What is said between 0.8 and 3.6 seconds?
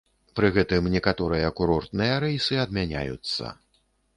некаторыя курортныя рэйсы адмяняюцца.